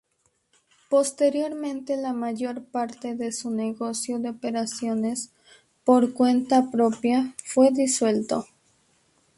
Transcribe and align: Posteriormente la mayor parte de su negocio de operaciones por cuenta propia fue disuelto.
Posteriormente 0.89 1.95
la 1.95 2.11
mayor 2.11 2.63
parte 2.63 3.13
de 3.13 3.31
su 3.31 3.51
negocio 3.51 4.17
de 4.17 4.29
operaciones 4.31 5.29
por 5.83 6.11
cuenta 6.13 6.71
propia 6.71 7.35
fue 7.45 7.69
disuelto. 7.69 8.47